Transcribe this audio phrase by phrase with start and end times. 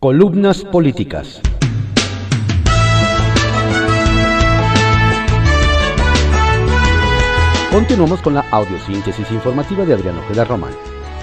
[0.00, 1.40] Columnas políticas.
[7.72, 10.70] Continuamos con la audiosíntesis informativa de Adriano Ojeda Román,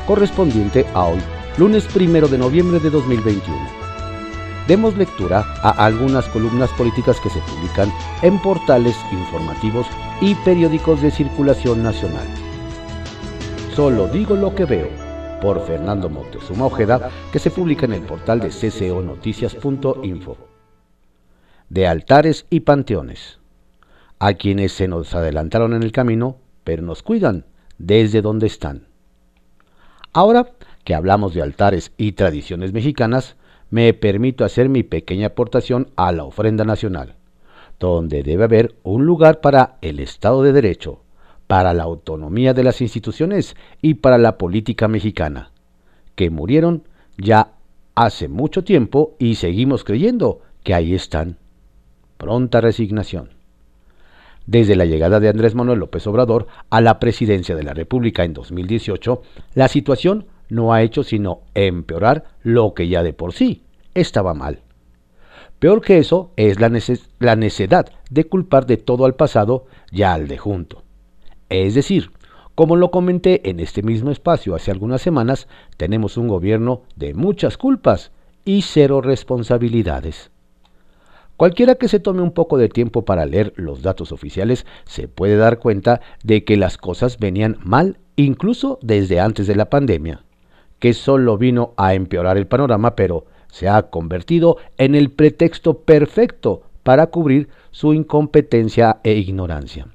[0.06, 1.22] correspondiente a hoy,
[1.58, 3.58] lunes primero de noviembre de 2021.
[4.68, 7.90] Demos lectura a algunas columnas políticas que se publican
[8.24, 9.88] en portales informativos
[10.20, 12.28] y periódicos de circulación nacional.
[13.74, 15.05] Solo digo lo que veo,
[15.42, 20.38] por Fernando Moctezuma Ojeda, que se publica en el portal de cconoticias.info.
[21.70, 23.40] De altares y panteones
[24.20, 27.46] a quienes se nos adelantaron en el camino, pero nos cuidan
[27.78, 28.88] desde donde están.
[30.14, 30.52] Ahora
[30.86, 33.36] que hablamos de altares y tradiciones mexicanas,
[33.70, 37.16] me permito hacer mi pequeña aportación a la ofrenda nacional,
[37.80, 41.02] donde debe haber un lugar para el Estado de Derecho,
[41.48, 45.52] para la autonomía de las instituciones y para la política mexicana,
[46.16, 46.84] que murieron
[47.18, 47.52] ya
[47.96, 51.38] hace mucho tiempo y seguimos creyendo que ahí están.
[52.18, 53.30] Pronta resignación.
[54.46, 58.34] Desde la llegada de Andrés Manuel López Obrador a la presidencia de la República en
[58.34, 59.22] 2018,
[59.56, 63.64] la situación no ha hecho sino empeorar lo que ya de por sí
[63.96, 64.62] estaba mal.
[65.60, 66.70] Peor que eso es la,
[67.36, 70.85] necedad de culpar de todo al pasado ya al de junto.
[71.50, 72.12] Es decir,
[72.56, 77.58] como lo comenté en este mismo espacio hace algunas semanas, tenemos un gobierno de muchas
[77.58, 78.12] culpas
[78.46, 80.32] y cero responsabilidades.
[81.38, 85.36] Cualquiera que se tome un poco de tiempo para leer los datos oficiales se puede
[85.36, 90.24] dar cuenta de que las cosas venían mal incluso desde antes de la pandemia,
[90.80, 96.62] que solo vino a empeorar el panorama, pero se ha convertido en el pretexto perfecto
[96.84, 99.88] para cubrir su incompetencia e ignorancia.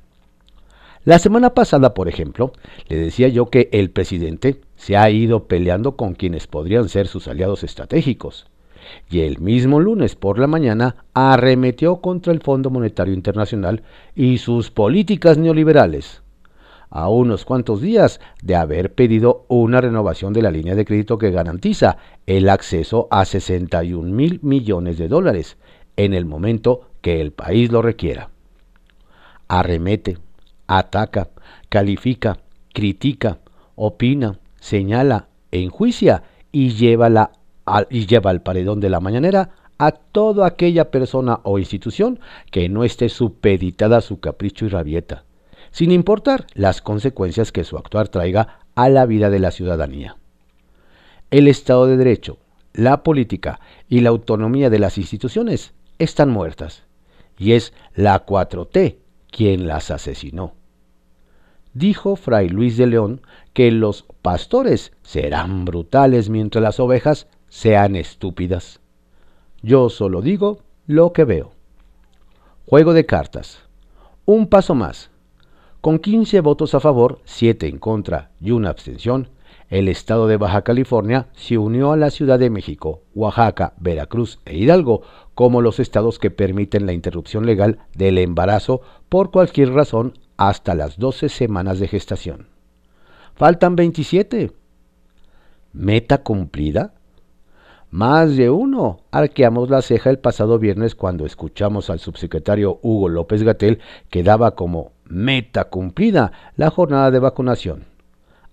[1.04, 2.52] La semana pasada, por ejemplo,
[2.88, 7.26] le decía yo que el presidente se ha ido peleando con quienes podrían ser sus
[7.26, 8.46] aliados estratégicos
[9.08, 13.82] y el mismo lunes por la mañana arremetió contra el Fondo Monetario Internacional
[14.14, 16.22] y sus políticas neoliberales,
[16.90, 21.30] a unos cuantos días de haber pedido una renovación de la línea de crédito que
[21.30, 25.56] garantiza el acceso a 61 mil millones de dólares
[25.96, 28.30] en el momento que el país lo requiera.
[29.48, 30.18] Arremete,
[30.70, 31.30] ataca,
[31.68, 32.38] califica,
[32.72, 33.38] critica,
[33.74, 36.22] opina, señala, enjuicia
[36.52, 42.20] y y lleva al paredón de la mañanera a toda aquella persona o institución
[42.52, 45.24] que no esté supeditada a su capricho y rabieta,
[45.72, 50.16] sin importar las consecuencias que su actuar traiga a la vida de la ciudadanía.
[51.32, 52.38] El Estado de Derecho,
[52.74, 56.84] la política y la autonomía de las instituciones están muertas,
[57.38, 58.96] y es la 4T
[59.30, 60.59] quien las asesinó.
[61.74, 63.22] Dijo Fray Luis de León
[63.52, 68.80] que los pastores serán brutales mientras las ovejas sean estúpidas.
[69.62, 71.52] Yo solo digo lo que veo.
[72.66, 73.60] Juego de cartas.
[74.24, 75.10] Un paso más.
[75.80, 79.28] Con 15 votos a favor, 7 en contra y una abstención,
[79.68, 84.56] el estado de Baja California se unió a la Ciudad de México, Oaxaca, Veracruz e
[84.56, 85.02] Hidalgo
[85.34, 90.98] como los estados que permiten la interrupción legal del embarazo por cualquier razón hasta las
[90.98, 92.46] 12 semanas de gestación.
[93.34, 94.50] Faltan 27.
[95.74, 96.94] ¿Meta cumplida?
[97.90, 103.42] Más de uno arqueamos la ceja el pasado viernes cuando escuchamos al subsecretario Hugo López
[103.42, 107.84] Gatel que daba como meta cumplida la jornada de vacunación,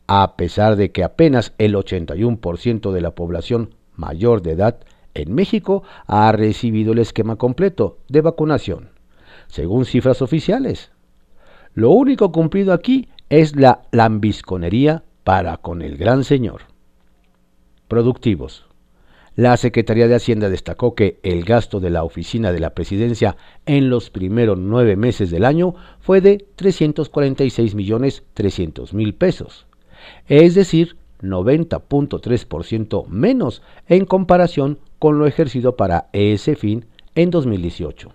[0.08, 4.80] a pesar de que apenas el 81% de la población mayor de edad
[5.14, 8.90] en México ha recibido el esquema completo de vacunación,
[9.48, 10.92] según cifras oficiales.
[11.78, 16.62] Lo único cumplido aquí es la lambisconería para con el gran señor.
[17.88, 18.66] Productivos.
[19.36, 23.92] La Secretaría de Hacienda destacó que el gasto de la oficina de la presidencia en
[23.92, 29.68] los primeros nueve meses del año fue de 346 millones 300 mil pesos,
[30.26, 38.12] es decir, 90.3% menos en comparación con lo ejercido para ese fin en 2018.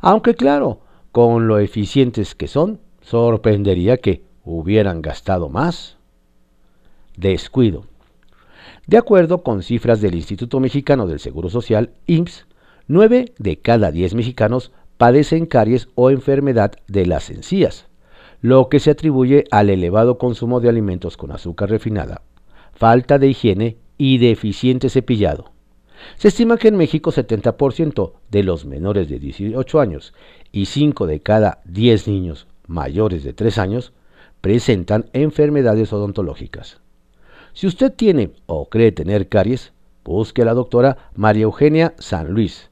[0.00, 0.80] Aunque claro,
[1.12, 5.96] con lo eficientes que son, sorprendería que hubieran gastado más.
[7.16, 7.84] Descuido.
[8.86, 12.46] De acuerdo con cifras del Instituto Mexicano del Seguro Social, IMSS,
[12.88, 17.86] 9 de cada 10 mexicanos padecen caries o enfermedad de las encías,
[18.40, 22.22] lo que se atribuye al elevado consumo de alimentos con azúcar refinada,
[22.72, 25.52] falta de higiene y deficiente cepillado.
[26.16, 30.14] Se estima que en México 70% de los menores de 18 años
[30.52, 33.92] y 5 de cada 10 niños mayores de 3 años
[34.40, 36.78] presentan enfermedades odontológicas.
[37.52, 39.72] Si usted tiene o cree tener caries,
[40.04, 42.70] busque a la doctora María Eugenia San Luis,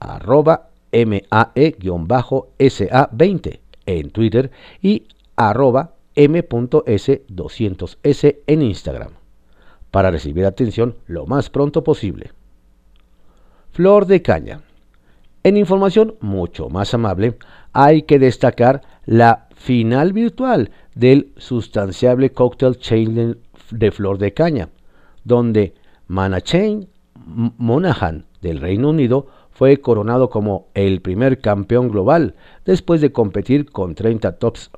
[0.00, 4.50] arroba MAE-SA20 en Twitter
[4.82, 5.04] y
[5.36, 9.12] arroba M.S200S en Instagram,
[9.90, 12.32] para recibir atención lo más pronto posible.
[13.72, 14.60] Flor de caña.
[15.42, 17.38] En información mucho más amable,
[17.72, 23.38] hay que destacar la final virtual del sustanciable cóctel chain
[23.70, 24.68] de flor de caña,
[25.24, 25.74] donde
[26.08, 32.34] Manachain Monahan del Reino Unido fue coronado como el primer campeón global
[32.64, 34.70] después de competir con 30 tops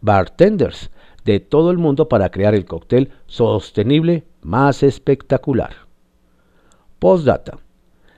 [0.00, 0.90] bartenders
[1.24, 5.70] de todo el mundo para crear el cóctel sostenible más espectacular.
[6.98, 7.58] Postdata.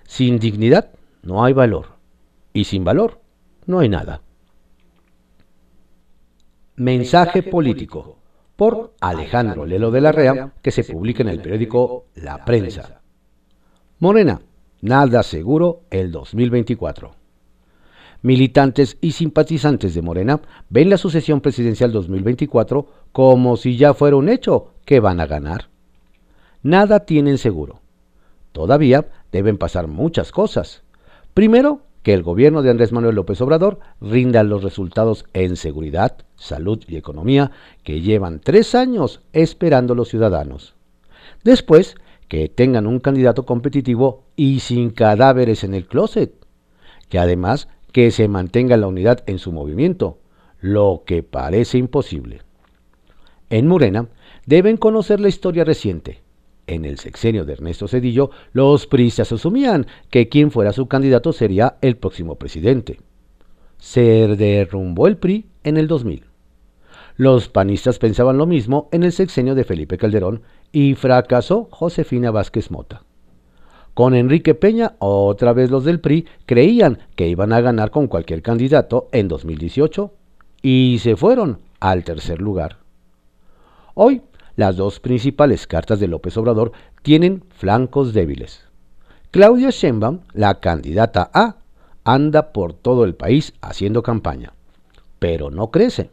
[0.08, 0.88] Sin dignidad
[1.22, 1.98] no hay valor.
[2.54, 3.20] Y sin valor
[3.66, 4.22] no hay nada.
[6.76, 8.16] Mensaje político
[8.56, 13.02] por Alejandro Lelo de la Rea, que se publica en el periódico La Prensa.
[13.98, 14.40] Morena,
[14.80, 17.12] nada seguro el 2024.
[18.22, 20.40] Militantes y simpatizantes de Morena
[20.70, 25.68] ven la sucesión presidencial 2024 como si ya fuera un hecho que van a ganar.
[26.62, 27.82] Nada tienen seguro.
[28.52, 30.82] Todavía deben pasar muchas cosas.
[31.34, 36.82] Primero, que el gobierno de Andrés Manuel López Obrador rinda los resultados en seguridad, salud
[36.86, 37.50] y economía
[37.82, 40.74] que llevan tres años esperando los ciudadanos.
[41.44, 41.96] Después,
[42.28, 46.32] que tengan un candidato competitivo y sin cadáveres en el closet.
[47.10, 50.18] Y además, que se mantenga la unidad en su movimiento,
[50.60, 52.42] lo que parece imposible.
[53.50, 54.08] En Morena
[54.46, 56.20] deben conocer la historia reciente,
[56.68, 61.76] en el sexenio de Ernesto Cedillo, los priistas asumían que quien fuera su candidato sería
[61.80, 63.00] el próximo presidente.
[63.78, 66.24] Se derrumbó el PRI en el 2000.
[67.16, 72.70] Los panistas pensaban lo mismo en el sexenio de Felipe Calderón y fracasó Josefina Vázquez
[72.70, 73.02] Mota.
[73.94, 78.42] Con Enrique Peña, otra vez los del PRI creían que iban a ganar con cualquier
[78.42, 80.12] candidato en 2018
[80.62, 82.76] y se fueron al tercer lugar.
[83.94, 84.22] Hoy
[84.58, 86.72] las dos principales cartas de López Obrador
[87.02, 88.64] tienen flancos débiles.
[89.30, 91.58] Claudia Sheinbaum, la candidata A,
[92.02, 94.54] anda por todo el país haciendo campaña,
[95.20, 96.10] pero no crece.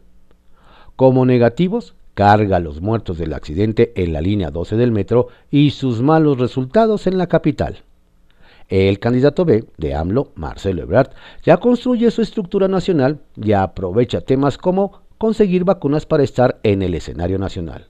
[0.94, 6.00] Como negativos, carga los muertos del accidente en la línea 12 del metro y sus
[6.00, 7.82] malos resultados en la capital.
[8.68, 11.10] El candidato B de AMLO, Marcelo Ebrard,
[11.42, 16.94] ya construye su estructura nacional y aprovecha temas como conseguir vacunas para estar en el
[16.94, 17.88] escenario nacional.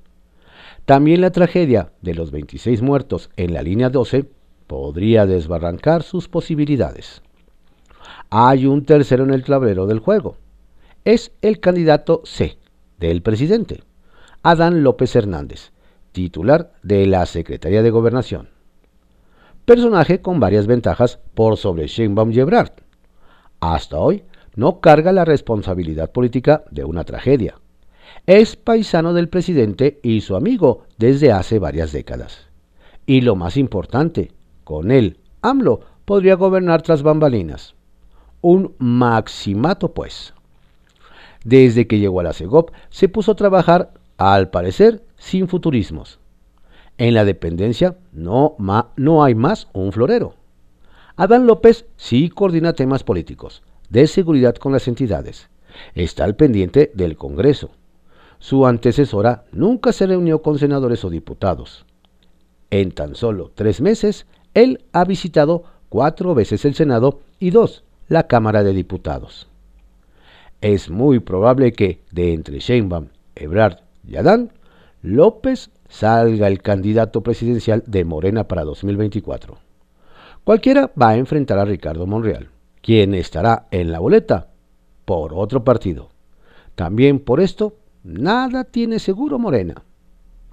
[0.86, 4.30] También la tragedia de los 26 muertos en la línea 12
[4.68, 7.22] podría desbarrancar sus posibilidades.
[8.30, 10.36] Hay un tercero en el tablero del juego.
[11.04, 12.58] Es el candidato C
[12.98, 13.82] del presidente,
[14.44, 15.72] Adán López Hernández,
[16.12, 18.50] titular de la Secretaría de Gobernación.
[19.64, 22.74] Personaje con varias ventajas por sobre Sheinbaum y Ebrard.
[23.58, 24.22] Hasta hoy
[24.54, 27.56] no carga la responsabilidad política de una tragedia
[28.26, 32.46] es paisano del presidente y su amigo desde hace varias décadas.
[33.06, 34.32] Y lo más importante,
[34.64, 37.74] con él, AMLO podría gobernar tras bambalinas.
[38.40, 40.34] Un maximato, pues.
[41.44, 46.18] Desde que llegó a la CEGOP, se puso a trabajar, al parecer, sin futurismos.
[46.98, 48.56] En la dependencia no,
[48.96, 50.34] no hay más un florero.
[51.16, 55.48] Adán López sí coordina temas políticos, de seguridad con las entidades.
[55.94, 57.70] Está al pendiente del Congreso,
[58.38, 61.84] su antecesora nunca se reunió con senadores o diputados.
[62.70, 68.26] En tan solo tres meses, él ha visitado cuatro veces el Senado y dos la
[68.26, 69.48] Cámara de Diputados.
[70.60, 74.52] Es muy probable que, de entre Sheinbaum, Ebrard y Adán,
[75.02, 79.58] López salga el candidato presidencial de Morena para 2024.
[80.44, 82.48] Cualquiera va a enfrentar a Ricardo Monreal,
[82.80, 84.48] quien estará en la boleta
[85.04, 86.10] por otro partido.
[86.74, 87.74] También por esto
[88.06, 89.82] Nada tiene seguro Morena.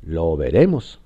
[0.02, 1.00] Lo veremos.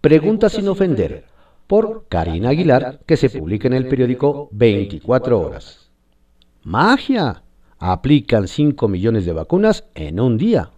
[0.00, 1.24] Pregunta sin ofender
[1.66, 5.90] por Karina Aguilar que se publica en el periódico 24 horas.
[6.62, 7.42] ¡Magia!
[7.80, 10.70] Aplican 5 millones de vacunas en un día.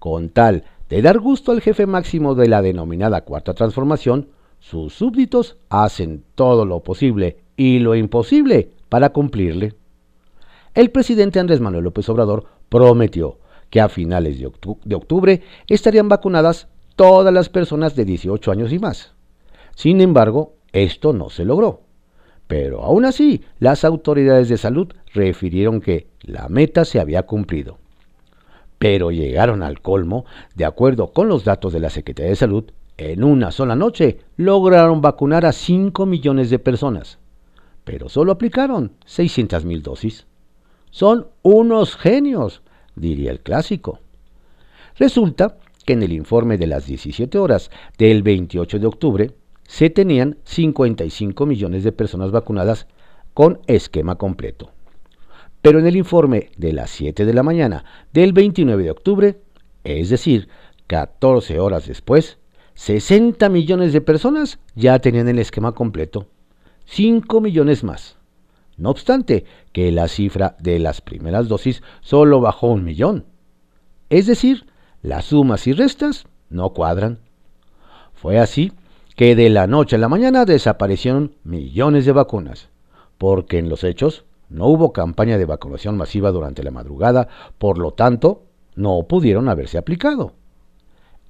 [0.00, 5.58] Con tal de dar gusto al jefe máximo de la denominada Cuarta Transformación, sus súbditos
[5.68, 9.76] hacen todo lo posible y lo imposible para cumplirle
[10.74, 13.38] el presidente Andrés Manuel López Obrador prometió
[13.70, 19.14] que a finales de, octubre estarían vacunadas todas las personas de 18 años y más.
[19.74, 21.80] Sin embargo, esto no se logró.
[22.46, 27.78] Pero aún así, las autoridades de salud refirieron que la meta se había cumplido.
[28.78, 32.64] Pero llegaron al colmo, de acuerdo con los datos de la Secretaría de Salud,
[32.98, 37.18] en una sola noche lograron vacunar a 5 millones de personas,
[37.84, 40.26] pero solo aplicaron 600 mil dosis.
[40.92, 42.60] Son unos genios,
[42.96, 43.98] diría el clásico.
[44.96, 45.56] Resulta
[45.86, 49.30] que en el informe de las 17 horas del 28 de octubre
[49.66, 52.86] se tenían 55 millones de personas vacunadas
[53.32, 54.70] con esquema completo.
[55.62, 59.40] Pero en el informe de las 7 de la mañana del 29 de octubre,
[59.84, 60.48] es decir,
[60.88, 62.36] 14 horas después,
[62.74, 66.26] 60 millones de personas ya tenían el esquema completo.
[66.84, 68.18] 5 millones más.
[68.76, 73.26] No obstante, que la cifra de las primeras dosis solo bajó un millón.
[74.10, 74.66] Es decir,
[75.02, 77.18] las sumas y restas no cuadran.
[78.14, 78.72] Fue así
[79.16, 82.68] que de la noche a la mañana desaparecieron millones de vacunas,
[83.18, 87.92] porque en los hechos no hubo campaña de vacunación masiva durante la madrugada, por lo
[87.92, 90.32] tanto, no pudieron haberse aplicado.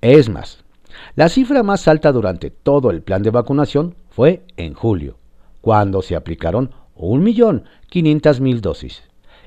[0.01, 0.65] Es más,
[1.15, 5.17] la cifra más alta durante todo el plan de vacunación fue en julio,
[5.61, 6.73] cuando se aplicaron
[7.11, 9.03] 1.500.000 dosis.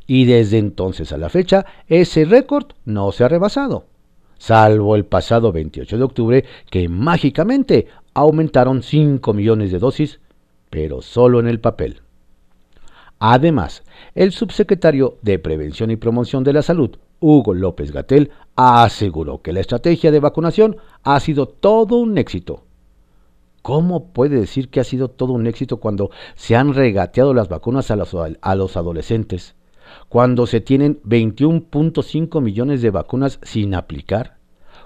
[0.07, 3.85] Y desde entonces a la fecha, ese récord no se ha rebasado
[4.37, 10.19] salvo el pasado 28 de octubre, que mágicamente aumentaron 5 millones de dosis,
[10.69, 12.01] pero solo en el papel.
[13.19, 13.83] Además,
[14.13, 19.61] el subsecretario de Prevención y Promoción de la Salud, Hugo López Gatel, aseguró que la
[19.61, 22.63] estrategia de vacunación ha sido todo un éxito.
[23.65, 27.89] ¿Cómo puede decir que ha sido todo un éxito cuando se han regateado las vacunas
[27.89, 29.55] a los, adolescentes?
[30.07, 34.37] cuando se tienen 21.5 millones de vacunas sin aplicar,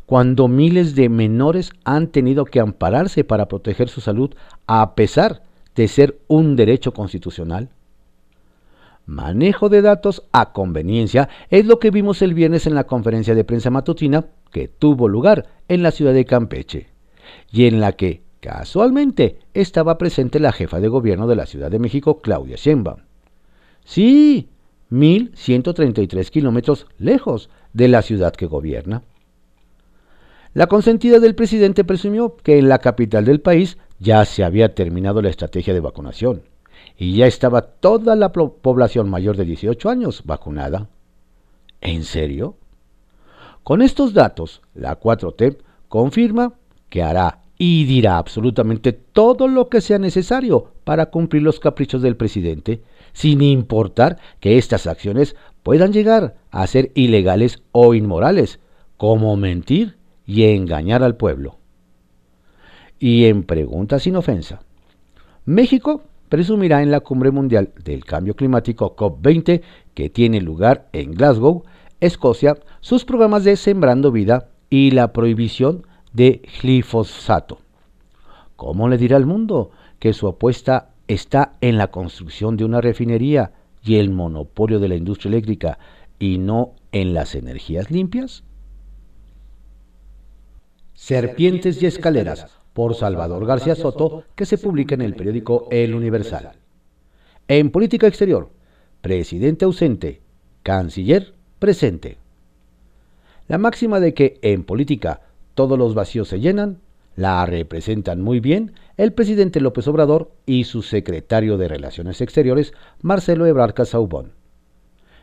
[0.05, 4.33] cuando miles de menores han tenido que ampararse para proteger su salud
[4.65, 5.43] a pesar
[5.75, 7.67] de ser un derecho constitucional.
[9.05, 13.43] Manejo de datos a conveniencia es lo que vimos el viernes en la conferencia de
[13.43, 16.87] prensa matutina que tuvo lugar en la ciudad de Campeche
[17.51, 21.79] y en la que, casualmente, estaba presente la jefa de gobierno de la Ciudad de
[21.79, 23.01] México, Claudia Sheinbaum.
[23.83, 24.49] Sí,
[24.91, 29.03] 1.133 kilómetros lejos de la ciudad que gobierna.
[30.53, 35.21] La consentida del presidente presumió que en la capital del país ya se había terminado
[35.21, 36.41] la estrategia de vacunación
[36.97, 40.89] y ya estaba toda la población mayor de 18 años vacunada.
[41.81, 42.57] ¿En serio?
[43.63, 46.53] Con estos datos, la 4T confirma
[46.89, 52.15] que hará y dirá absolutamente todo lo que sea necesario para cumplir los caprichos del
[52.15, 58.61] presidente sin importar que estas acciones puedan llegar a ser ilegales o inmorales,
[58.95, 61.57] como mentir y engañar al pueblo.
[62.97, 64.61] Y en pregunta sin ofensa,
[65.43, 69.61] México presumirá en la Cumbre Mundial del Cambio Climático COP20
[69.93, 71.63] que tiene lugar en Glasgow,
[71.99, 77.59] Escocia, sus programas de Sembrando Vida y la prohibición de glifosato.
[78.55, 83.53] ¿Cómo le dirá al mundo que su apuesta está en la construcción de una refinería
[83.83, 85.79] y el monopolio de la industria eléctrica
[86.19, 88.43] y no en las energías limpias?
[90.93, 96.51] Serpientes y escaleras, por Salvador García Soto, que se publica en el periódico El Universal.
[97.47, 98.49] En política exterior,
[99.01, 100.21] presidente ausente,
[100.63, 102.17] canciller presente.
[103.47, 105.21] La máxima de que en política
[105.59, 106.77] todos los vacíos se llenan
[107.17, 113.45] la representan muy bien el presidente López Obrador y su secretario de Relaciones Exteriores, Marcelo
[113.45, 114.31] Ebrard Casaubon.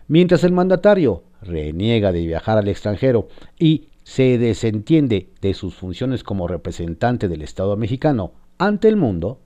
[0.08, 3.28] Mientras el mandatario reniega de viajar al extranjero
[3.58, 9.40] y se desentiende de sus funciones como representante del Estado mexicano ante el mundo,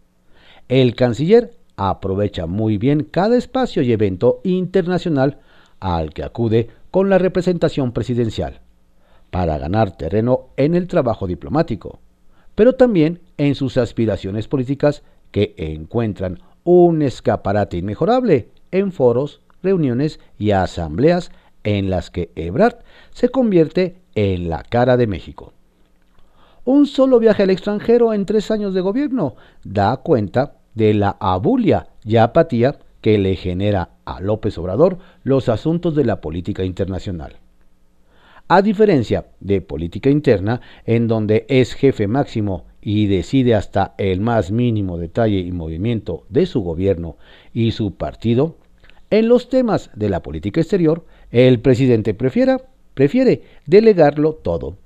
[0.66, 5.38] el canciller aprovecha muy bien cada espacio y evento internacional
[5.78, 8.62] al que acude con la representación presidencial,
[9.30, 12.00] para ganar terreno en el trabajo diplomático
[12.60, 20.50] pero también en sus aspiraciones políticas que encuentran un escaparate inmejorable en foros, reuniones y
[20.50, 21.30] asambleas
[21.64, 22.80] en las que Ebrard
[23.12, 25.54] se convierte en la cara de México.
[26.66, 31.88] Un solo viaje al extranjero en tres años de gobierno da cuenta de la abulia
[32.04, 37.36] y apatía que le genera a López Obrador los asuntos de la política internacional.
[38.52, 44.50] A diferencia de política interna, en donde es jefe máximo y decide hasta el más
[44.50, 47.16] mínimo detalle y movimiento de su gobierno
[47.54, 48.56] y su partido,
[49.08, 54.78] en los temas de la política exterior, el presidente prefiere delegarlo todo.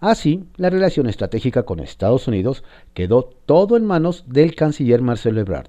[0.00, 2.64] Así, la relación estratégica con Estados Unidos
[2.94, 5.68] quedó todo en manos del canciller Marcelo Ebrard.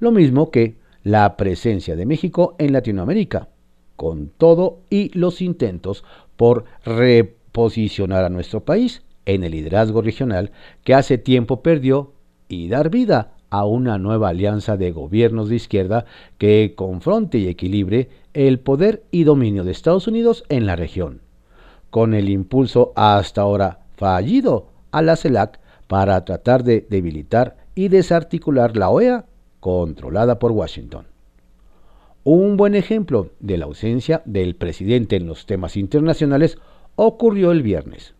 [0.00, 3.48] Lo mismo que la presencia de México en Latinoamérica,
[3.94, 6.04] con todo y los intentos
[6.36, 10.52] por reposicionar a nuestro país en el liderazgo regional
[10.84, 12.12] que hace tiempo perdió
[12.48, 16.04] y dar vida a una nueva alianza de gobiernos de izquierda
[16.38, 21.22] que confronte y equilibre el poder y dominio de Estados Unidos en la región,
[21.90, 28.76] con el impulso hasta ahora fallido a la CELAC para tratar de debilitar y desarticular
[28.76, 29.26] la OEA
[29.60, 31.06] controlada por Washington.
[32.28, 36.58] Un buen ejemplo de la ausencia del presidente en los temas internacionales
[36.96, 38.14] ocurrió el viernes.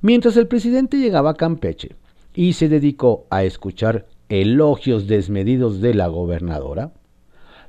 [0.00, 1.96] Mientras el presidente llegaba a Campeche
[2.34, 6.92] y se dedicó a escuchar elogios desmedidos de la gobernadora,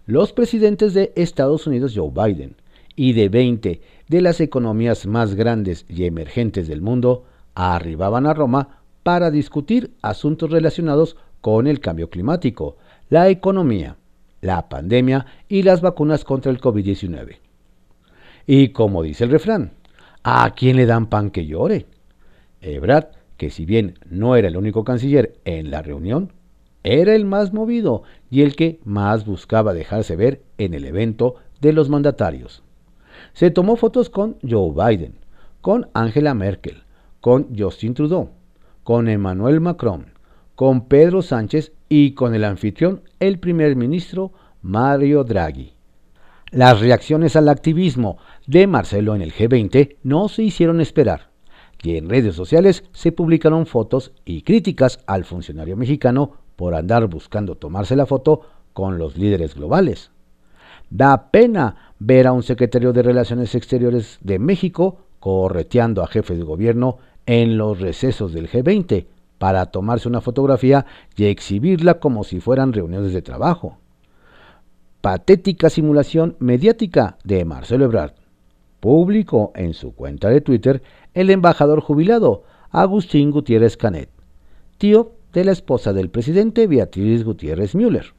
[0.06, 2.56] los presidentes de Estados Unidos Joe Biden
[2.96, 7.24] y de 20 de las economías más grandes y emergentes del mundo
[7.56, 12.78] arribaban a Roma para discutir asuntos relacionados con el cambio climático,
[13.10, 13.98] la economía,
[14.42, 17.38] la pandemia y las vacunas contra el COVID-19.
[18.46, 19.74] Y como dice el refrán,
[20.24, 21.86] ¿a quién le dan pan que llore?
[22.62, 26.34] Ebrard, que si bien no era el único canciller en la reunión,
[26.84, 31.74] era el más movido y el que más buscaba dejarse ver en el evento de
[31.74, 32.64] los mandatarios.
[33.34, 35.16] Se tomó fotos con Joe Biden,
[35.62, 36.84] con Angela Merkel,
[37.20, 38.30] con Justin Trudeau,
[38.84, 40.14] con Emmanuel Macron,
[40.58, 44.32] con Pedro Sánchez y con el anfitrión, el primer ministro
[44.64, 45.74] Mario Draghi.
[46.50, 51.30] Las reacciones al activismo de Marcelo en el G20 no se hicieron esperar,
[51.84, 57.54] y en redes sociales se publicaron fotos y críticas al funcionario mexicano por andar buscando
[57.54, 58.42] tomarse la foto
[58.74, 60.10] con los líderes globales.
[60.90, 66.44] Da pena ver a un secretario de Relaciones Exteriores de México correteando a jefes de
[66.44, 66.98] gobierno
[67.28, 69.06] en los recesos del G20,
[69.38, 73.78] para tomarse una fotografía y exhibirla como si fueran reuniones de trabajo.
[75.02, 78.14] Patética simulación mediática de Marcelo Ebrard.
[78.80, 80.82] Publicó en su cuenta de Twitter
[81.14, 84.10] el embajador jubilado Agustín Gutiérrez Canet,
[84.78, 88.14] tío de la esposa del presidente Beatriz Gutiérrez Müller.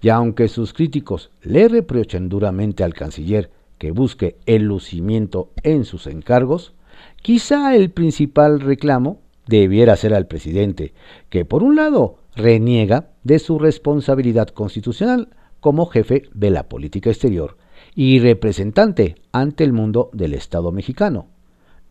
[0.00, 6.06] Y aunque sus críticos le reprochan duramente al canciller que busque el lucimiento en sus
[6.06, 6.74] encargos,
[7.22, 10.94] quizá el principal reclamo debiera ser al presidente,
[11.28, 15.28] que por un lado reniega de su responsabilidad constitucional
[15.60, 17.56] como jefe de la política exterior
[17.94, 21.26] y representante ante el mundo del Estado mexicano,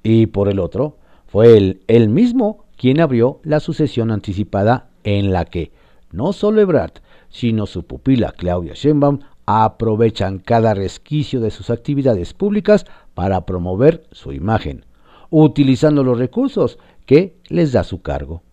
[0.03, 5.71] y por el otro fue él, mismo quien abrió la sucesión anticipada en la que
[6.11, 6.93] no solo Ebrard,
[7.29, 14.31] sino su pupila Claudia Sheinbaum aprovechan cada resquicio de sus actividades públicas para promover su
[14.31, 14.85] imagen,
[15.29, 18.43] utilizando los recursos que les da su cargo.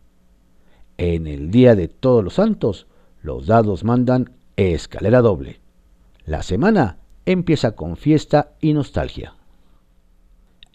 [0.98, 2.86] En el día de todos los santos,
[3.22, 5.60] los dados mandan escalera doble.
[6.24, 9.34] La semana empieza con fiesta y nostalgia.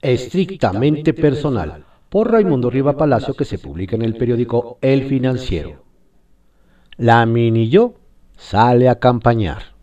[0.02, 5.84] Estrictamente personal, por Raimundo Riva Palacio, que se publica en el periódico El Financiero.
[6.98, 7.96] La mini yo
[8.38, 9.76] sale a campañar.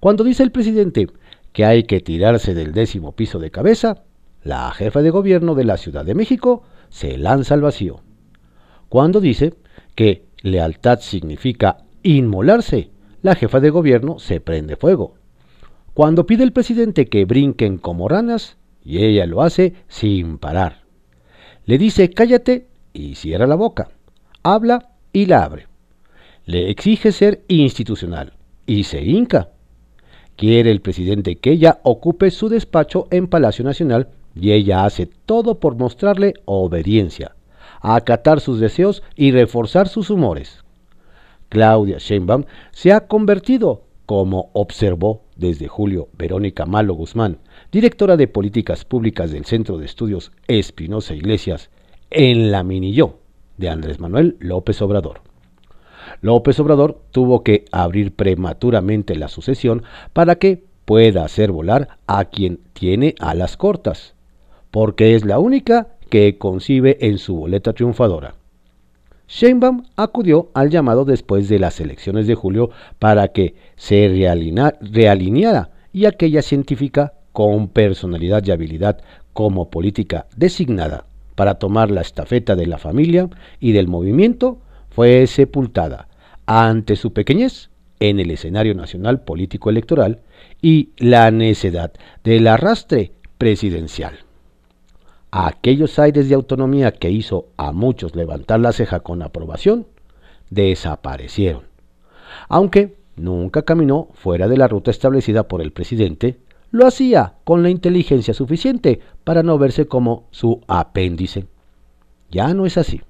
[0.00, 1.08] Cuando dice el presidente
[1.52, 4.02] que hay que tirarse del décimo piso de cabeza,
[4.42, 8.00] la jefa de gobierno de la Ciudad de México se lanza al vacío.
[8.88, 9.54] Cuando dice
[9.96, 12.90] que lealtad significa inmolarse,
[13.22, 15.14] la jefa de gobierno se prende fuego.
[15.94, 20.82] Cuando pide el presidente que brinquen como ranas, y ella lo hace sin parar.
[21.64, 23.88] Le dice cállate y cierra la boca.
[24.42, 25.68] Habla y la abre.
[26.44, 28.34] Le exige ser institucional
[28.66, 29.50] y se hinca.
[30.36, 35.58] Quiere el presidente que ella ocupe su despacho en Palacio Nacional y ella hace todo
[35.60, 37.34] por mostrarle obediencia,
[37.80, 40.62] acatar sus deseos y reforzar sus humores.
[41.48, 47.38] Claudia Sheinbaum se ha convertido, como observó desde julio Verónica Malo Guzmán,
[47.70, 51.70] directora de Políticas Públicas del Centro de Estudios Espinosa Iglesias,
[52.10, 53.18] en la mini yo
[53.58, 55.20] de Andrés Manuel López Obrador.
[56.20, 62.60] López Obrador tuvo que abrir prematuramente la sucesión para que pueda hacer volar a quien
[62.72, 64.14] tiene alas cortas
[64.72, 68.34] porque es la única que concibe en su boleta triunfadora.
[69.28, 76.06] Sheinbaum acudió al llamado después de las elecciones de julio para que se realineara y
[76.06, 79.00] aquella científica con personalidad y habilidad
[79.34, 81.04] como política designada
[81.34, 83.28] para tomar la estafeta de la familia
[83.60, 84.58] y del movimiento
[84.90, 86.08] fue sepultada
[86.46, 90.20] ante su pequeñez en el escenario nacional político electoral
[90.62, 91.92] y la necedad
[92.24, 94.18] del arrastre presidencial
[95.32, 99.86] aquellos aires de autonomía que hizo a muchos levantar la ceja con aprobación,
[100.50, 101.62] desaparecieron.
[102.48, 106.38] Aunque nunca caminó fuera de la ruta establecida por el presidente,
[106.70, 111.46] lo hacía con la inteligencia suficiente para no verse como su apéndice.
[112.30, 113.00] Ya no es así.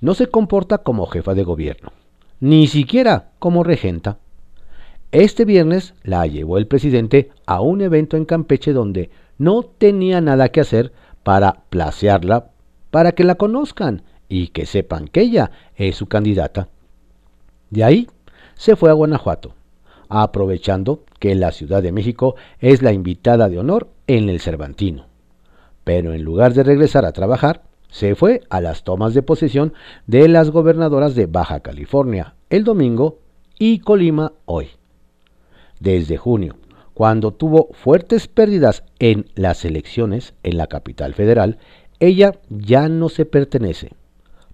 [0.00, 1.90] No se comporta como jefa de gobierno,
[2.38, 4.18] ni siquiera como regenta.
[5.10, 10.50] Este viernes la llevó el presidente a un evento en Campeche donde no tenía nada
[10.50, 10.92] que hacer
[11.26, 12.50] para placearla,
[12.92, 16.68] para que la conozcan y que sepan que ella es su candidata.
[17.68, 18.06] De ahí
[18.54, 19.52] se fue a Guanajuato,
[20.08, 25.06] aprovechando que la Ciudad de México es la invitada de honor en el Cervantino.
[25.82, 29.74] Pero en lugar de regresar a trabajar, se fue a las tomas de posesión
[30.06, 33.18] de las gobernadoras de Baja California el domingo
[33.58, 34.68] y Colima hoy.
[35.80, 36.54] Desde junio,
[36.96, 41.58] cuando tuvo fuertes pérdidas en las elecciones en la capital federal,
[42.00, 43.90] ella ya no se pertenece.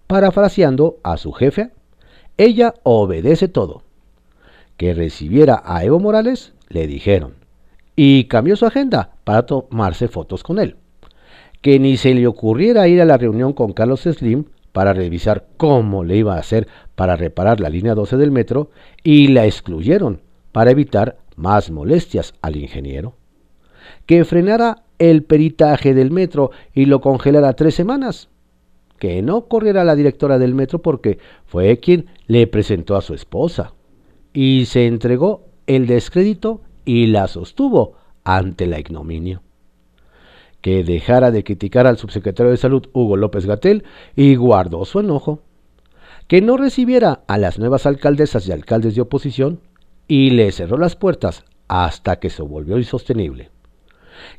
[0.09, 1.71] Parafraseando a su jefe,
[2.39, 3.85] ella obedece todo.
[4.77, 7.35] Que recibiera a Evo Morales, le dijeron,
[7.95, 10.75] y cambió su agenda para tomarse fotos con él.
[11.61, 16.03] Que ni se le ocurriera ir a la reunión con Carlos Slim para revisar cómo
[16.03, 18.73] le iba a hacer para reparar la línea 12 del metro
[19.05, 23.15] y la excluyeron para evitar más molestias al ingeniero.
[24.07, 28.29] Que frenara el peritaje del metro y lo congelara tres semanas.
[28.99, 33.75] Que no corriera la directora del metro porque fue quien le presentó a su esposa.
[34.33, 39.43] Y se entregó el descrédito y la sostuvo ante la ignominia.
[40.61, 45.41] Que dejara de criticar al subsecretario de Salud Hugo López Gatel y guardó su enojo.
[46.29, 49.61] Que no recibiera a las nuevas alcaldesas y alcaldes de oposición
[50.09, 53.51] y le cerró las puertas hasta que se volvió insostenible.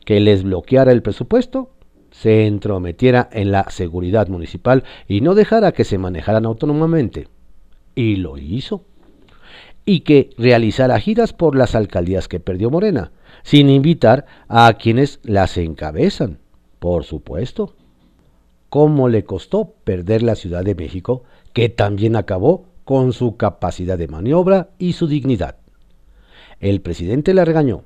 [0.05, 1.71] Que les bloqueara el presupuesto,
[2.11, 7.27] se entrometiera en la seguridad municipal y no dejara que se manejaran autónomamente.
[7.95, 8.85] Y lo hizo.
[9.85, 15.57] Y que realizara giras por las alcaldías que perdió Morena, sin invitar a quienes las
[15.57, 16.39] encabezan,
[16.79, 17.75] por supuesto.
[18.69, 24.07] ¿Cómo le costó perder la Ciudad de México, que también acabó con su capacidad de
[24.07, 25.57] maniobra y su dignidad?
[26.59, 27.83] El presidente la regañó,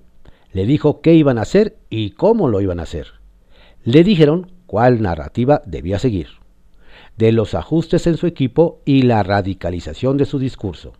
[0.52, 3.08] le dijo qué iban a hacer y cómo lo iban a hacer.
[3.84, 6.28] Le dijeron cuál narrativa debía seguir,
[7.18, 10.94] de los ajustes en su equipo y la radicalización de su discurso.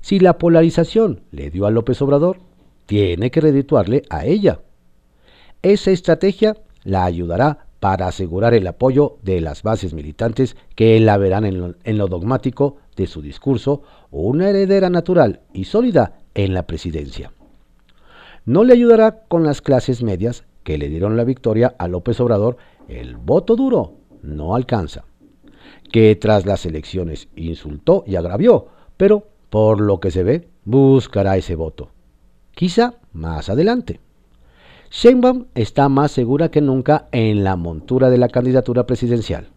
[0.00, 2.38] Si la polarización le dio a López Obrador,
[2.86, 4.60] tiene que redituarle a ella.
[5.62, 11.44] Esa estrategia la ayudará para asegurar el apoyo de las bases militantes que la verán
[11.44, 17.34] en en lo dogmático de su discurso una heredera natural y sólida en la presidencia.
[18.46, 22.56] No le ayudará con las clases medias que le dieron la victoria a López Obrador,
[22.88, 25.04] el voto duro no alcanza.
[25.92, 31.54] Que tras las elecciones insultó y agravió, pero por lo que se ve, buscará ese
[31.54, 31.90] voto.
[32.54, 34.00] Quizá más adelante.
[34.96, 39.48] Sheinbaum está más segura que nunca en la montura de la candidatura presidencial.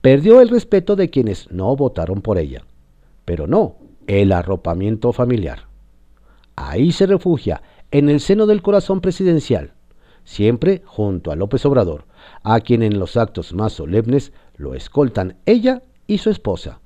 [0.00, 2.62] Perdió el respeto de quienes no votaron por ella,
[3.24, 3.74] pero no
[4.06, 5.66] el arropamiento familiar.
[6.54, 9.72] Ahí se refugia, en el seno del corazón presidencial,
[10.22, 12.04] siempre junto a López Obrador,
[12.44, 16.78] a quien en los actos más solemnes lo escoltan ella y su esposa,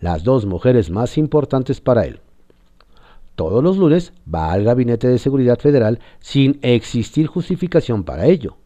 [0.00, 2.20] las dos mujeres más importantes para él.
[3.36, 8.56] Todos los lunes va al Gabinete de Seguridad Federal sin existir justificación para ello.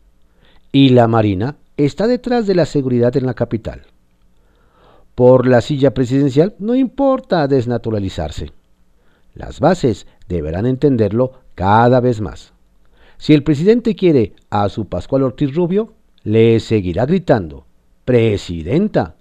[0.73, 3.83] Y la Marina está detrás de la seguridad en la capital.
[5.17, 8.53] Por la silla presidencial no importa desnaturalizarse.
[9.35, 12.53] Las bases deberán entenderlo cada vez más.
[13.19, 17.67] Si el presidente quiere a su Pascual Ortiz Rubio, le seguirá gritando,
[18.05, 19.17] Presidenta.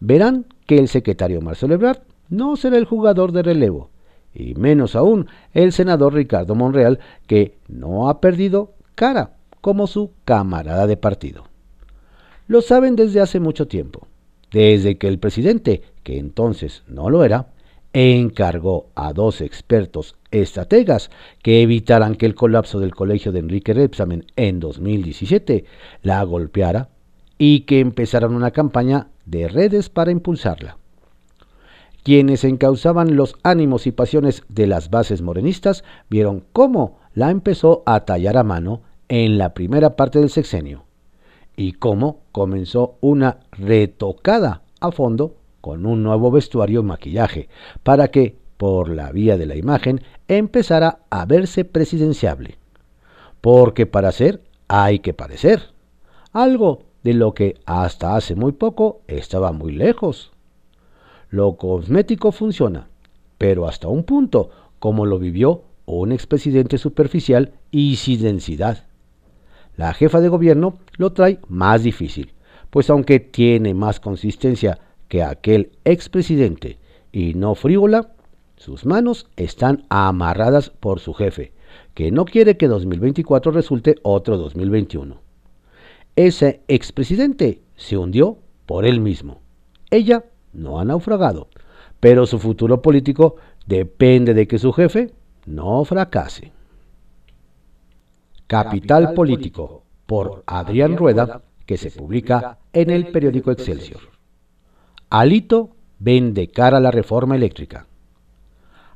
[0.00, 3.90] Verán que el secretario Marcelo Ebrard no será el jugador de relevo,
[4.38, 10.86] y menos aún el senador Ricardo Monreal, que no ha perdido cara como su camarada
[10.86, 11.44] de partido.
[12.46, 14.06] Lo saben desde hace mucho tiempo,
[14.50, 17.48] desde que el presidente, que entonces no lo era,
[17.92, 21.10] encargó a dos expertos estrategas
[21.42, 25.64] que evitaran que el colapso del colegio de Enrique Repsamen en 2017
[26.02, 26.90] la golpeara
[27.38, 30.76] y que empezaran una campaña de redes para impulsarla.
[32.02, 38.04] Quienes encauzaban los ánimos y pasiones de las bases morenistas vieron cómo la empezó a
[38.04, 40.84] tallar a mano en la primera parte del sexenio
[41.56, 47.48] y cómo comenzó una retocada a fondo con un nuevo vestuario y maquillaje,
[47.82, 52.58] para que, por la vía de la imagen, empezara a verse presidenciable.
[53.40, 55.74] Porque para ser hay que parecer.
[56.32, 60.30] Algo de lo que hasta hace muy poco estaba muy lejos.
[61.30, 62.88] Lo cosmético funciona,
[63.36, 68.86] pero hasta un punto, como lo vivió un expresidente superficial y sin densidad.
[69.76, 72.32] La jefa de gobierno lo trae más difícil,
[72.70, 76.78] pues aunque tiene más consistencia que aquel expresidente
[77.12, 78.12] y no frívola,
[78.56, 81.52] sus manos están amarradas por su jefe,
[81.94, 85.20] que no quiere que 2024 resulte otro 2021.
[86.16, 89.40] Ese expresidente se hundió por él mismo.
[89.90, 91.48] Ella no ha naufragado,
[92.00, 95.12] pero su futuro político depende de que su jefe
[95.46, 96.52] no fracase.
[98.46, 104.00] Capital Político, por Adrián Rueda, que se publica en el periódico Excelsior.
[105.10, 107.86] Alito vende cara a la reforma eléctrica.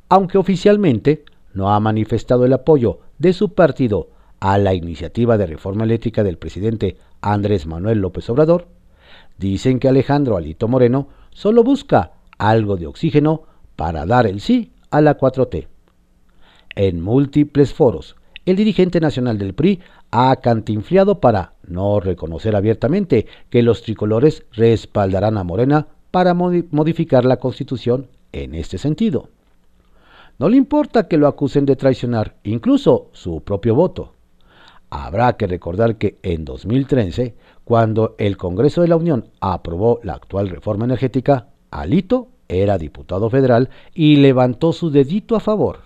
[0.08, 4.08] Aunque oficialmente no ha manifestado el apoyo de su partido
[4.40, 8.68] a la iniciativa de reforma eléctrica del presidente Andrés Manuel López Obrador,
[9.38, 13.42] dicen que Alejandro Alito Moreno solo busca algo de oxígeno
[13.76, 15.66] para dar el sí a la 4T.
[16.74, 23.62] En múltiples foros, el dirigente nacional del PRI ha cantinfliado para no reconocer abiertamente que
[23.62, 29.28] los tricolores respaldarán a Morena para modificar la constitución en este sentido.
[30.38, 34.14] No le importa que lo acusen de traicionar incluso su propio voto.
[34.94, 40.50] Habrá que recordar que en 2013, cuando el Congreso de la Unión aprobó la actual
[40.50, 45.78] reforma energética, Alito era diputado federal y levantó su dedito a favor.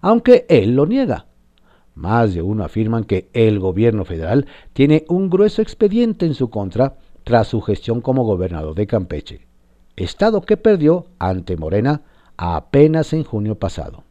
[0.00, 1.26] Aunque él lo niega.
[1.94, 6.96] Más de uno afirman que el gobierno federal tiene un grueso expediente en su contra
[7.22, 9.46] tras su gestión como gobernador de Campeche,
[9.94, 12.02] estado que perdió ante Morena
[12.36, 14.02] apenas en junio pasado.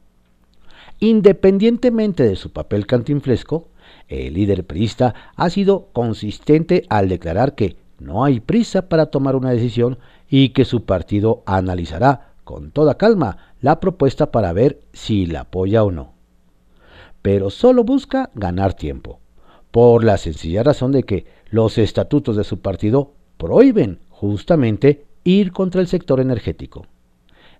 [1.01, 3.67] Independientemente de su papel cantinflesco,
[4.07, 9.51] el líder priista ha sido consistente al declarar que no hay prisa para tomar una
[9.51, 9.97] decisión
[10.29, 15.83] y que su partido analizará con toda calma la propuesta para ver si la apoya
[15.83, 16.13] o no.
[17.21, 19.19] Pero solo busca ganar tiempo,
[19.71, 25.81] por la sencilla razón de que los estatutos de su partido prohíben justamente ir contra
[25.81, 26.85] el sector energético.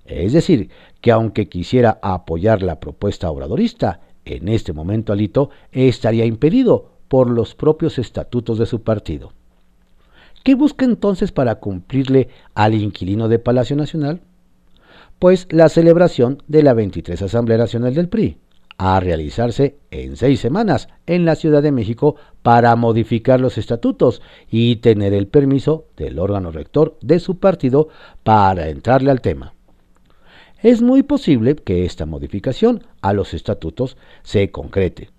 [0.05, 0.69] Es decir,
[1.01, 3.99] que aunque quisiera apoyar la propuesta obradorista,
[4.35, 9.33] en este momento Alito estaría impedido por los propios estatutos de su partido.
[10.43, 14.21] ¿Qué busca entonces para cumplirle al inquilino de Palacio Nacional?
[15.19, 18.37] Pues la celebración de la 23 Asamblea Nacional del PRI,
[18.77, 24.77] a realizarse en seis semanas en la Ciudad de México para modificar los estatutos y
[24.77, 27.89] tener el permiso del órgano rector de su partido
[28.23, 29.56] para entrarle al tema
[30.61, 35.09] es muy posible que esta modificación a los estatutos se concrete,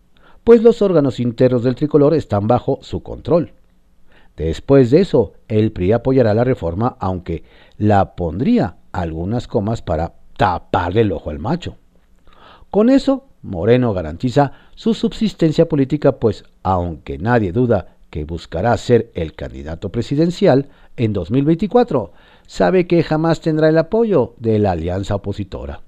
[0.45, 3.53] pues los órganos internos del tricolor están bajo su control.
[4.37, 7.43] Después de eso, el PRI apoyará la reforma, aunque
[7.77, 11.77] la pondría algunas comas para taparle el ojo al macho.
[12.71, 19.35] Con eso, Moreno garantiza su subsistencia política, pues aunque nadie duda que buscará ser el
[19.35, 22.13] candidato presidencial en 2024,
[22.49, 25.83] sabe que jamás tendrá el apoyo de la alianza opositora.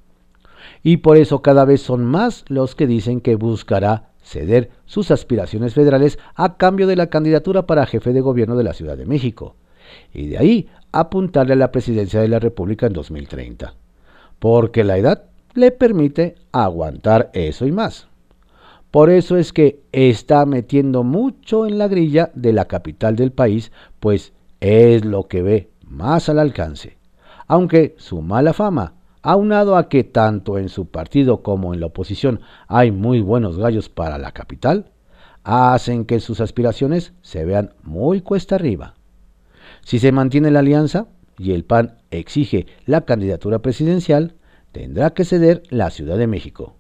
[0.82, 5.72] Y por eso cada vez son más los que dicen que buscará ceder sus aspiraciones
[5.72, 9.56] federales a cambio de la candidatura para jefe de gobierno de la Ciudad de México,
[10.12, 13.74] y de ahí apuntarle a la presidencia de la República en 2030,
[14.38, 18.06] porque la edad le permite aguantar eso y más.
[18.90, 23.72] Por eso es que está metiendo mucho en la grilla de la capital del país,
[23.98, 26.96] pues es lo que ve más al alcance.
[27.46, 32.40] Aunque su mala fama, aunado a que tanto en su partido como en la oposición
[32.68, 34.90] hay muy buenos gallos para la capital,
[35.42, 38.94] hacen que sus aspiraciones se vean muy cuesta arriba.
[39.82, 41.06] Si se mantiene la alianza
[41.38, 44.34] y el PAN exige la candidatura presidencial,
[44.72, 46.76] tendrá que ceder la Ciudad de México.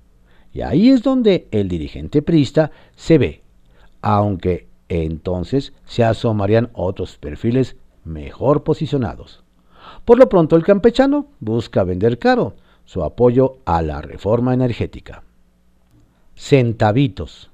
[0.52, 3.42] Y ahí es donde el dirigente priista se ve,
[4.02, 7.76] aunque entonces se asomarían otros perfiles
[8.10, 9.42] mejor posicionados.
[10.04, 15.22] Por lo pronto el campechano busca vender caro su apoyo a la reforma energética.
[16.34, 17.50] Centavitos.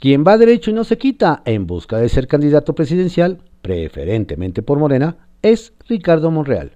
[0.00, 4.78] Quien va derecho y no se quita en busca de ser candidato presidencial, preferentemente por
[4.78, 6.72] Morena, es Ricardo Monreal,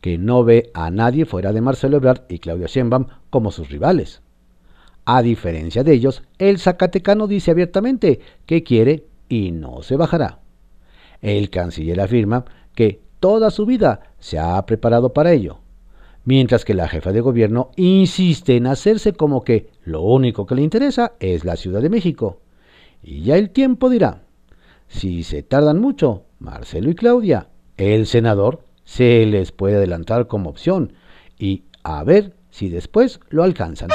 [0.00, 4.22] que no ve a nadie fuera de Marcelo Ebrard y Claudia Sheinbaum como sus rivales.
[5.04, 10.40] A diferencia de ellos, el Zacatecano dice abiertamente que quiere y no se bajará.
[11.20, 15.58] El canciller afirma que toda su vida se ha preparado para ello,
[16.24, 20.62] mientras que la jefa de gobierno insiste en hacerse como que lo único que le
[20.62, 22.40] interesa es la Ciudad de México.
[23.02, 24.22] Y ya el tiempo dirá,
[24.88, 30.92] si se tardan mucho, Marcelo y Claudia, el senador, se les puede adelantar como opción
[31.38, 33.90] y a ver si después lo alcanzan.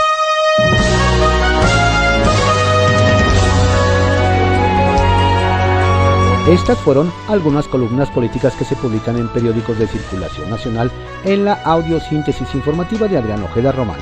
[6.47, 10.91] Estas fueron algunas columnas políticas que se publican en periódicos de circulación nacional
[11.23, 13.99] en la audiosíntesis informativa de Adrián Ojeda Román,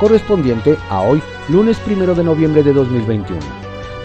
[0.00, 3.38] correspondiente a hoy, lunes primero de noviembre de 2021.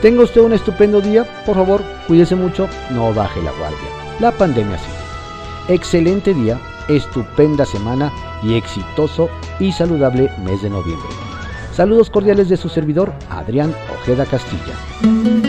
[0.02, 3.78] Tenga usted un estupendo día, por favor, cuídese mucho, no baje la guardia.
[4.20, 5.74] La pandemia sigue.
[5.76, 8.12] Excelente día, estupenda semana
[8.44, 11.10] y exitoso y saludable mes de noviembre.
[11.74, 15.49] Saludos cordiales de su servidor, Adrián Ojeda Castilla.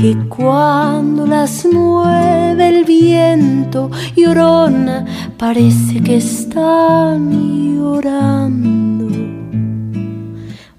[0.00, 5.04] que cuando las mueve el viento llorona,
[5.36, 7.30] parece que están
[7.74, 9.08] llorando.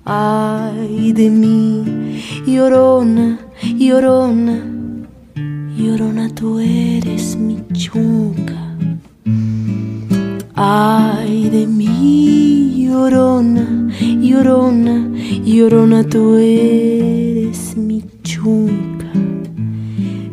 [0.03, 4.57] Ay de mí, llorona, llorona,
[5.77, 8.75] llorona, tú eres mi chunca.
[10.55, 15.11] Ay de mí, llorona, llorona,
[15.45, 18.90] llorona, tú eres mi chunca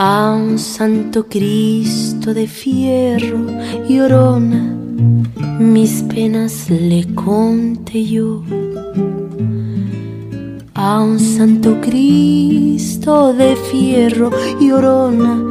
[0.00, 3.46] A un santo Cristo de fierro
[3.88, 4.62] y orona,
[5.58, 8.44] mis penas le conté yo.
[10.74, 14.30] A un santo Cristo de fierro
[14.60, 15.42] y orona,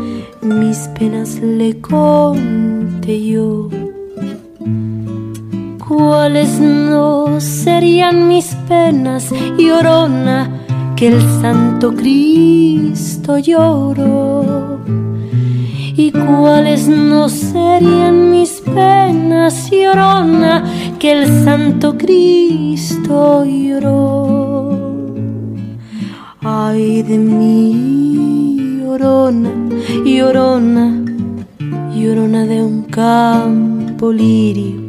[0.42, 3.70] mis penas le conté yo.
[5.86, 10.66] ¿Cuáles no serían mis penas y orona?
[10.98, 14.80] Que el Santo Cristo lloró.
[15.96, 20.64] ¿Y cuáles no serían mis penas, llorona,
[20.98, 25.14] que el Santo Cristo lloró?
[26.42, 29.52] Ay de mí, llorona,
[30.04, 31.06] llorona,
[31.94, 34.82] llorona de un campo lirio.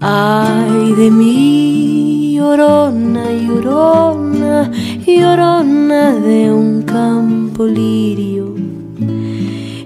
[0.00, 2.03] Ay de mí,
[2.34, 4.70] llorona, llorona,
[5.06, 8.54] llorona de un campo lirio.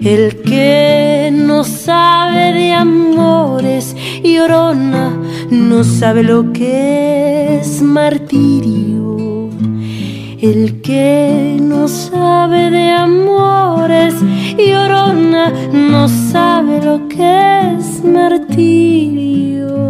[0.01, 5.15] El que no sabe de amores, llorona,
[5.51, 9.49] no sabe lo que es martirio.
[10.41, 14.15] El que no sabe de amores,
[14.57, 19.88] llorona, no sabe lo que es martirio.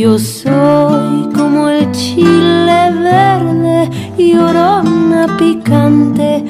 [0.00, 6.42] Yo soy como el chile verde, llorona picante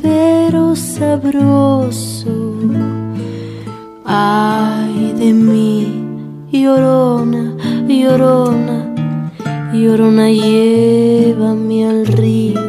[0.00, 2.30] pero sabroso.
[4.04, 6.04] Ay de mí,
[6.52, 7.56] llorona,
[7.88, 8.94] llorona,
[9.72, 12.60] llorona, llévame al río.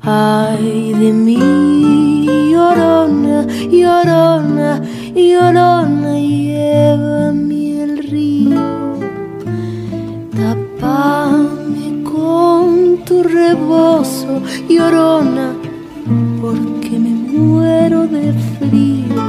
[0.00, 4.80] Ay de mí, llorona, llorona,
[5.14, 6.01] llorona,
[13.32, 15.54] rebozo, llorona,
[16.40, 19.22] porque me muero de frío.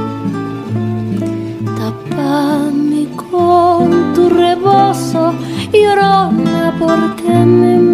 [1.78, 5.32] Tapame con tu rebozo,
[5.72, 7.93] llorona, porque me muero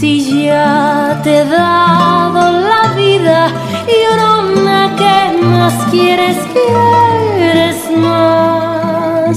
[0.00, 3.52] Si ya te he dado la vida,
[3.86, 6.38] llorona, ¿qué más quieres?
[6.54, 9.36] ¿Quieres más?